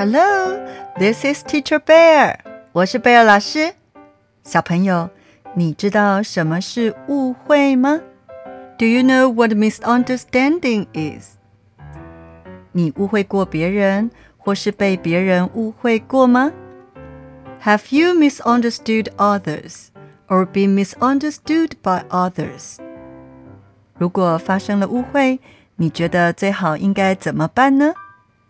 [0.00, 0.56] Hello,
[0.98, 1.84] this is Teacher Bear.
[1.84, 2.38] Bear。
[2.72, 3.74] 我是 Bear 老师。
[4.42, 5.10] 小朋友，
[5.52, 8.00] 你知道什么是误会吗
[8.78, 11.36] ？Do you know what misunderstanding is？
[12.72, 16.50] 你误会过别人，或是被别人误会过吗
[17.62, 19.88] ？Have you misunderstood others
[20.28, 22.78] or been misunderstood by others？
[23.98, 25.40] 如果发生了误会，
[25.76, 27.92] 你觉得最好应该怎么办呢？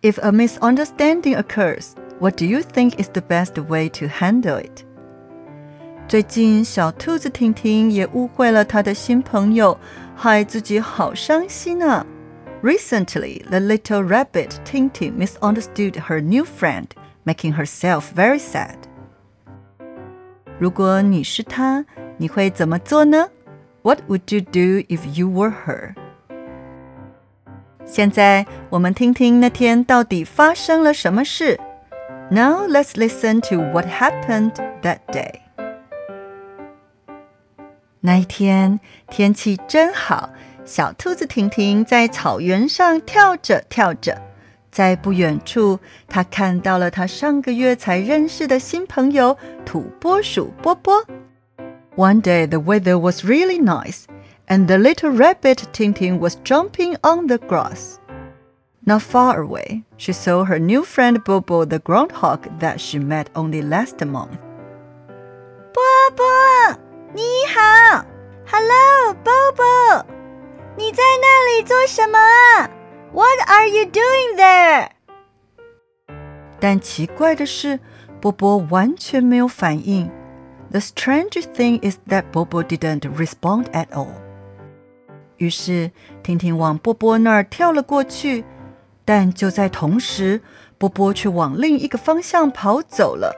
[0.01, 4.83] if a misunderstanding occurs, what do you think is the best way to handle it?
[6.07, 9.77] 最近，小兔子婷婷也误会了她的新朋友，
[10.15, 12.05] 害自己好伤心啊。
[12.61, 16.87] Recently, the little rabbit Tingting misunderstood her new friend,
[17.23, 18.75] making herself very sad.
[20.59, 21.85] 如果你是她，
[22.17, 23.29] 你会怎么做呢
[23.83, 25.95] ？What would you do if you were her?
[27.91, 31.59] 现在我们听听那天到底发生了什么事。
[32.29, 35.41] Now let's listen to what happened that day.
[37.99, 40.29] 那一天天气真好。
[40.63, 44.21] 小兔子婷婷在草原上跳着跳着，
[44.71, 51.05] 在不远处，她看到了她上个月才认识的新朋友土拨鼠波波。
[51.97, 54.03] One day the weather was really nice,
[54.47, 57.99] and the little rabbit Tingting was jumping on the grass.
[58.85, 63.61] Not far away, she saw her new friend Bobo the groundhog that she met only
[63.61, 64.37] last month.
[65.73, 66.79] Bobo,
[67.13, 67.21] 你
[67.53, 68.05] 好
[68.47, 69.15] ，Hello,
[73.13, 74.87] What are you doing there?
[74.87, 74.89] there？
[76.59, 77.79] 但奇怪的是，
[78.21, 80.09] 波波完全没有反应。
[80.71, 84.13] The strange thing is that Bobo didn't respond at all.
[85.41, 85.89] 于是，
[86.21, 88.45] 婷婷往波波那儿跳了过去，
[89.03, 90.39] 但就在同时，
[90.77, 93.35] 波波却往另一个方向跑走了。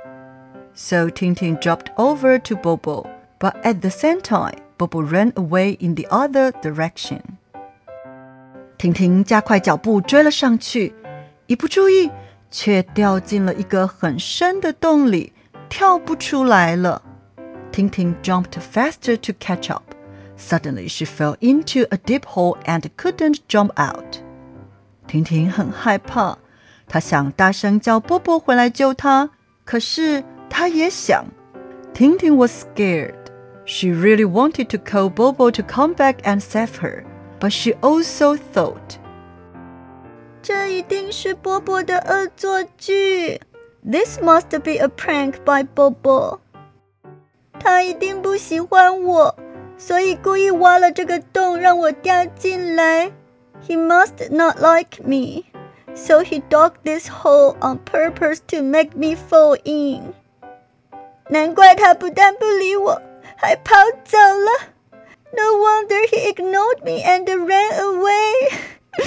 [0.74, 3.08] So Tintin dropped over to Bobo,
[3.40, 7.22] but at the same time, Bobo ran away in the other direction.
[8.78, 10.94] 婷婷加快脚步追了上去，
[11.48, 12.12] 一不注意，
[12.52, 15.32] 却掉进了一个很深的洞里，
[15.70, 17.02] 跳不出来了。
[17.72, 19.84] 婷婷 jumped faster to catch up.
[20.37, 24.19] Suddenly, she fell into a deep hole and couldn't jump out.
[25.07, 26.39] 婷婷很害怕，
[26.87, 29.31] 她想大声叫波波回来救她，
[29.65, 31.25] 可是她也想。
[31.93, 33.15] 婷婷 was scared.
[33.65, 37.05] She really wanted to call Bobo to come back and save her
[37.39, 38.97] but she also thought,
[40.43, 43.41] 这一定是波波的恶作剧。
[43.85, 46.39] This must be a prank by Bobo。
[47.61, 49.37] 他一定不喜欢我，
[49.83, 53.13] 所以故意挖了这个洞让我掉进来。
[53.67, 55.45] He must not like me,
[55.95, 60.15] so he dug this hole on purpose to make me fall in。
[61.29, 63.03] 难怪他不但不理我，
[63.37, 63.75] 还跑
[64.05, 64.51] 走了。
[65.33, 68.51] no wonder he ignored me and ran away.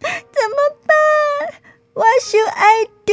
[0.00, 0.56] 怎么
[0.86, 0.96] 办？
[1.94, 3.12] What should I do?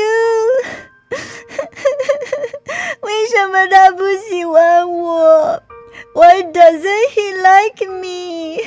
[3.01, 5.61] 为什么他不喜欢我
[6.17, 8.59] ？Why doesn't he like me?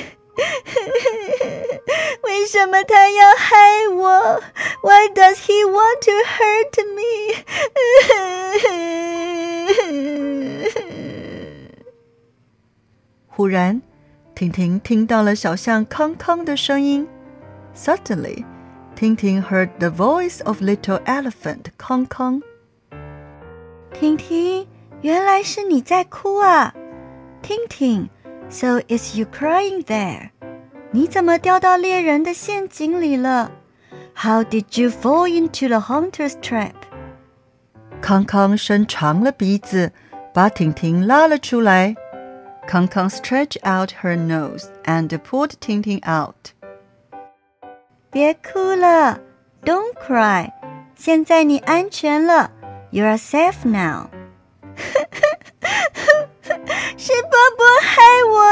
[2.23, 4.41] 为什么他要害我？
[4.83, 7.35] Why does he want to hurt me?
[13.27, 13.81] 忽然，
[14.35, 17.07] 婷婷听到了小象康康的声音。
[17.75, 18.45] Suddenly,
[18.95, 22.41] Tintin heard the voice of little elephant 康康。
[23.93, 24.67] 婷婷，
[25.01, 26.73] 原来是你在哭啊
[27.41, 28.09] ！Tintin,
[28.49, 30.31] so is you crying there？
[30.91, 33.51] 你怎么掉到猎人的陷阱里了？
[34.15, 36.73] How did you fall into the hunter's trap？
[38.01, 39.91] 康康伸长了鼻子，
[40.33, 41.95] 把婷婷拉了出来。
[42.69, 46.51] Kong Kong stretched out her nose and pulled Tintin out.
[48.11, 49.19] 别哭了，
[49.63, 50.51] Don't cry.
[50.95, 52.51] 现在你安全了，
[52.91, 54.09] You are safe now.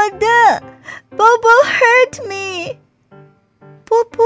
[0.00, 0.26] 我的，
[1.10, 2.78] Bobo hurt me.
[3.84, 4.24] 波波，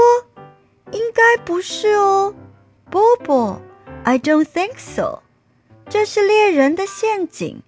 [0.91, 2.33] 应该不是哦，
[2.89, 3.59] Bobo.
[4.05, 5.19] I don't think so.
[5.89, 7.61] 这是猎人的陷阱。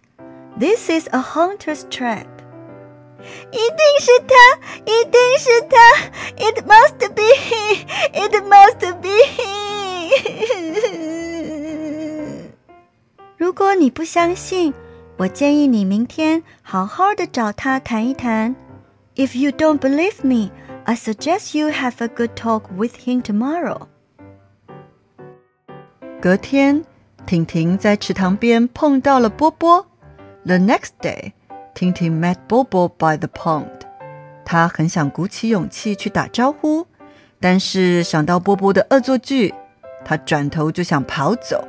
[0.57, 2.27] this is a hunter's trap.
[3.51, 4.33] 一定是他，
[4.85, 5.77] 一定是他。
[6.37, 7.85] It must be he.
[8.13, 10.13] It must be he.
[13.37, 14.73] 如果你不相信，
[15.18, 18.54] 我建议你明天好好的找他谈一谈。
[19.16, 20.52] If you don't believe me,
[20.84, 23.88] I suggest you have a good talk with him tomorrow.
[26.20, 26.84] 隔天，
[27.26, 29.84] 婷婷在池塘边碰到了波波。
[30.46, 31.32] The next day,
[31.74, 33.66] Tintin met Bobo by the pond.
[34.44, 36.86] 他很想鼓起勇气去打招呼，
[37.40, 39.52] 但是想到波波的恶作剧，
[40.04, 41.66] 他转头就想跑走。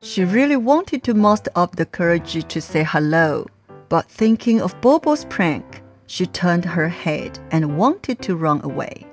[0.00, 3.46] She really wanted to muster up the courage to say hello,
[3.88, 9.06] but thinking of Bobo's prank, she turned her head and wanted to run away.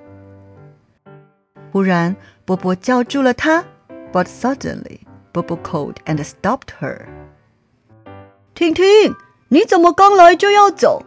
[1.72, 2.16] 忽然，
[2.46, 3.64] 波波叫住了她。
[4.12, 5.02] but suddenly,
[5.34, 7.06] Bobo called and stopped her.
[8.56, 9.16] 婷婷，
[9.50, 11.04] 你怎么刚来就要走？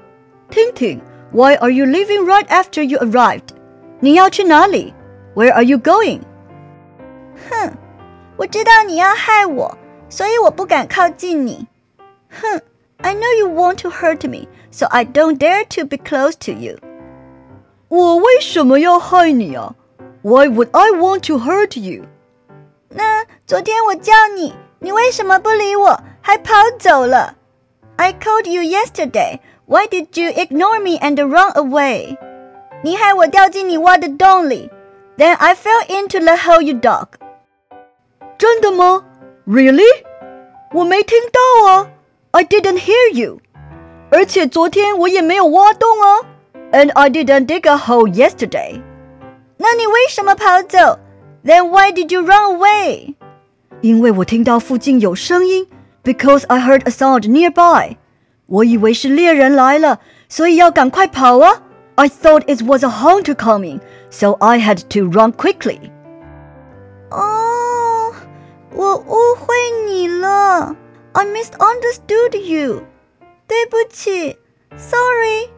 [0.49, 1.01] 婷婷，
[1.33, 3.49] Why are you leaving right after you arrived？
[3.99, 4.95] 你要去哪里？
[5.35, 6.21] Where are you going？
[7.51, 7.73] 哼，
[8.37, 9.77] 我知道你要害我，
[10.09, 11.67] 所以我不敢靠近你。
[12.31, 12.61] 哼，
[12.99, 16.79] I know you want to hurt me, so I don't dare to be close to you.
[17.89, 19.75] 我为什么要害你啊？
[20.23, 22.05] Why would I want to hurt you？
[22.89, 27.35] 那昨天我叫你，你为什么不理我，还跑走了？
[27.97, 29.41] I called you yesterday.
[29.67, 32.17] Why did you ignore me and run away?
[32.83, 34.71] 你害我掉进你挖的洞里。
[35.17, 37.09] Then I fell into the hole you dug.
[38.39, 39.05] 真的吗？
[39.47, 40.05] Really？
[40.73, 41.89] 我没听到啊。
[42.33, 43.41] I didn't hear you.
[44.11, 46.29] 而且昨天我也没有挖洞啊。
[46.73, 48.81] And I didn't dig a hole yesterday.
[49.59, 50.99] 那你为什么跑走？
[51.45, 53.15] then why did you run away?
[53.81, 55.67] 因为我听到附近有声音，
[56.03, 57.97] because I heard a sound nearby。
[58.47, 61.63] 我以为是猎人来了，所以要赶快跑啊！
[61.97, 63.81] I thought it was a hunter coming,
[64.11, 65.79] so I had to run quickly。
[67.11, 67.46] 哦，
[68.77, 69.55] 我误会
[69.87, 70.77] 你了，
[71.13, 72.83] I misunderstood you。
[73.47, 74.39] 对不起，
[74.77, 75.51] Sorry。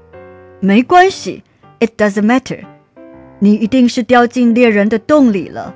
[0.60, 1.44] 没关系，
[1.80, 2.64] It doesn't matter。
[3.38, 5.74] 你一定是掉进猎人的洞里了。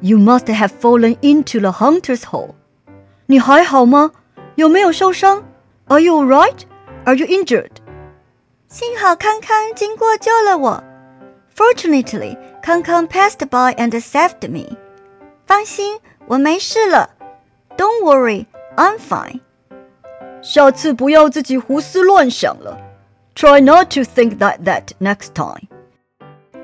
[0.00, 2.54] You must have fallen into the hunter's hole.
[3.26, 4.12] 你还好吗？
[4.54, 5.44] 有没有受伤？
[5.86, 6.60] Are you alright?
[7.04, 7.70] Are you injured?
[8.68, 10.84] 幸好康康经过救了我。
[11.56, 14.76] Fortunately, 康康 passed by and saved me.
[15.46, 17.10] 放心， 我没事了。
[17.76, 18.46] Don't worry,
[18.76, 19.40] I'm fine.
[20.42, 22.78] 下次不要自己胡思乱想了。
[23.34, 25.68] Try not to think like that next time.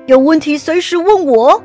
[0.07, 1.63] 有问题随时问我。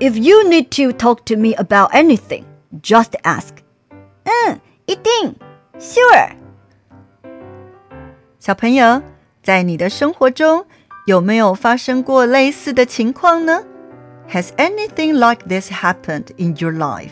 [0.00, 2.44] if you need to talk to me about anything,
[2.82, 3.48] just ask.
[4.22, 5.34] 嗯，一定，
[5.80, 6.30] sure。
[8.38, 9.02] 小朋友，
[9.42, 10.64] 在你的生活中
[11.06, 13.64] 有没有发生过类似的情况呢？
[14.30, 17.10] Has anything like this happened in your life？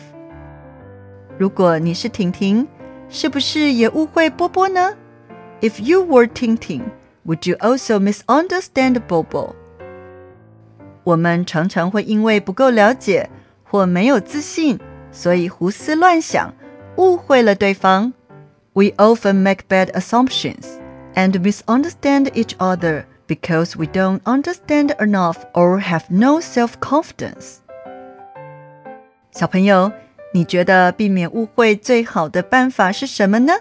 [1.41, 2.67] 如果你是婷婷，
[3.09, 4.95] 是不是也误会波波呢？
[5.61, 6.81] If you were Tintin,
[7.25, 9.55] would you also misunderstand Bobo?
[11.03, 13.29] 我们常常会因为不够了解
[13.63, 14.79] 或没有自信，
[15.11, 16.53] 所以胡思乱想，
[16.97, 18.13] 误会了对方。
[18.73, 20.65] We often make bad assumptions
[21.15, 27.57] and misunderstand each other because we don't understand enough or have no self-confidence.
[29.31, 29.91] 小朋友，
[30.33, 33.53] 你觉得避免误会最好的办法是什么呢？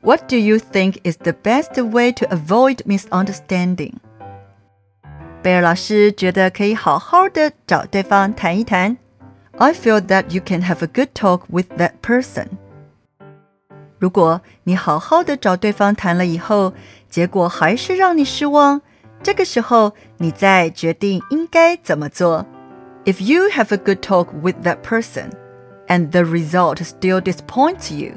[0.00, 3.94] What do you think is the best way to avoid misunderstanding?
[5.42, 8.96] 贝尔老师觉得可以好好的找对方谈一谈。
[9.58, 12.46] I feel that you can have a good talk with that person。
[13.98, 16.72] 如果你好好的找对方谈了以后，
[17.08, 18.80] 结果还是让你失望，
[19.22, 22.44] 这个时候你再决定应该怎么做。
[23.04, 25.30] If you have a good talk with that person
[25.88, 28.14] and the result still disappoints you,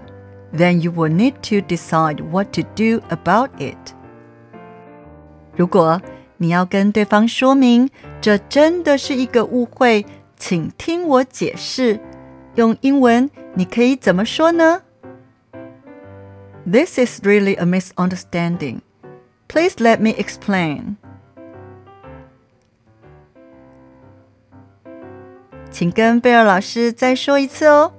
[0.53, 3.77] then you will need to decide what to do about it.
[5.55, 6.01] 如果
[6.37, 7.89] 你要跟对方说明，
[8.19, 10.05] 这真的是一个误会，
[10.37, 11.99] 请听我解释。
[12.55, 14.81] 用英文你可以怎么说呢？
[16.65, 18.79] This is really a misunderstanding.
[19.47, 20.95] Please let me explain.
[25.70, 27.92] 请跟 Bear 老师再说一次哦。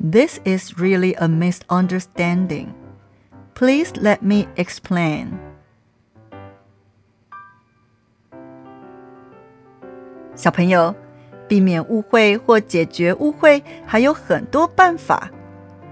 [0.00, 2.68] This is really a misunderstanding.
[3.54, 5.28] Please let me explain.
[10.34, 10.94] 小朋友，
[11.46, 15.30] 避免误会或解决误会还有很多办法。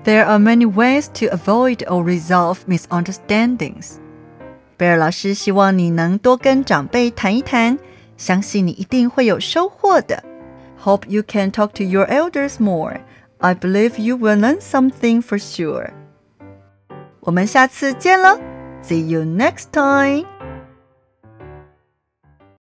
[0.05, 3.97] There are many ways to avoid or resolve misunderstandings.
[4.79, 7.79] 贝尔老师希望你能多跟长辈谈一谈，
[8.17, 10.25] 相信你一定会有收获的。
[10.78, 13.00] Hope you can talk to your elders more.
[13.40, 15.92] I believe you will learn something for sure.
[17.22, 18.38] 我们下次见了，
[18.84, 20.26] See you next time.